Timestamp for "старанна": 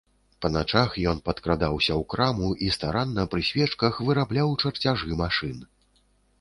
2.79-3.27